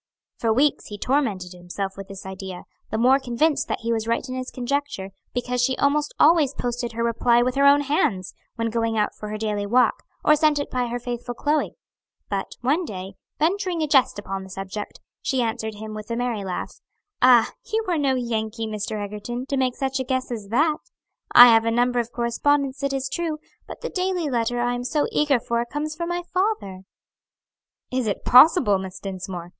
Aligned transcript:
For 0.39 0.51
weeks 0.51 0.87
he 0.87 0.97
tormented 0.97 1.53
himself 1.53 1.95
with 1.95 2.07
this 2.07 2.25
idea; 2.25 2.63
the 2.89 2.97
more 2.97 3.19
convinced 3.19 3.67
that 3.67 3.81
he 3.81 3.93
was 3.93 4.07
right 4.07 4.27
in 4.27 4.33
his 4.33 4.49
conjecture, 4.49 5.11
because 5.31 5.61
she 5.61 5.77
almost 5.77 6.11
always 6.19 6.55
posted 6.55 6.93
her 6.93 7.03
reply 7.03 7.43
with 7.43 7.53
her 7.53 7.67
own 7.67 7.81
hands, 7.81 8.33
when 8.55 8.71
going 8.71 8.97
out 8.97 9.13
for 9.13 9.29
her 9.29 9.37
daily 9.37 9.67
walk, 9.67 10.01
or 10.25 10.35
sent 10.35 10.57
it 10.57 10.71
by 10.71 10.87
her 10.87 10.97
faithful 10.97 11.35
Chloe; 11.35 11.75
but 12.31 12.53
one 12.61 12.83
day, 12.83 13.13
venturing 13.37 13.83
a 13.83 13.87
jest 13.87 14.17
upon 14.17 14.41
the 14.41 14.49
subject, 14.49 14.99
she 15.21 15.39
answered 15.43 15.75
him, 15.75 15.93
with 15.93 16.09
a 16.09 16.15
merry 16.15 16.43
laugh, 16.43 16.81
"Ah, 17.21 17.51
you 17.71 17.85
are 17.87 17.99
no 17.99 18.15
Yankee, 18.15 18.65
Mr. 18.65 18.99
Egerton, 19.05 19.45
to 19.45 19.55
make 19.55 19.75
such 19.75 19.99
a 19.99 20.03
guess 20.03 20.31
as 20.31 20.47
that! 20.47 20.77
I 21.31 21.45
have 21.53 21.63
a 21.65 21.69
number 21.69 21.99
of 21.99 22.11
correspondents, 22.11 22.81
it 22.81 22.91
is 22.91 23.07
true; 23.07 23.37
but 23.67 23.81
the 23.81 23.89
daily 23.91 24.29
letter 24.29 24.59
I 24.59 24.73
am 24.73 24.83
so 24.83 25.05
eager 25.11 25.39
for 25.39 25.63
comes 25.63 25.93
from 25.95 26.09
my 26.09 26.23
father." 26.33 26.85
"Is 27.91 28.07
it 28.07 28.25
possible, 28.25 28.79
Miss 28.79 28.97
Dinsmore! 28.97 29.49